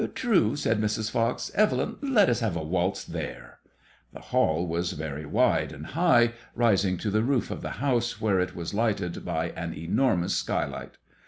"True/* 0.15 0.55
said 0.55 0.81
Mrs. 0.81 1.11
Fox, 1.11 1.51
*' 1.53 1.53
Evelyn, 1.53 1.95
let 2.01 2.27
us 2.27 2.39
have 2.39 2.55
a 2.55 2.63
waltz 2.63 3.03
there/' 3.05 3.59
The 4.13 4.19
hall 4.19 4.65
was 4.65 4.93
very 4.93 5.27
wide 5.27 5.71
and 5.71 5.85
high, 5.85 6.33
rising 6.55 6.97
to 6.97 7.11
the 7.11 7.21
roof 7.21 7.51
of 7.51 7.61
the 7.61 7.73
house, 7.77 8.19
where 8.19 8.39
it 8.39 8.55
was 8.55 8.73
lighted 8.73 9.23
by 9.23 9.49
an 9.51 9.75
enormous 9.77 10.33
skylight. 10.33 10.97